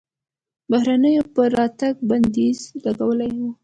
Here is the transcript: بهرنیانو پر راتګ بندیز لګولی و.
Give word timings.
بهرنیانو 0.69 1.31
پر 1.33 1.49
راتګ 1.57 1.95
بندیز 2.09 2.59
لګولی 2.83 3.31
و. 3.41 3.45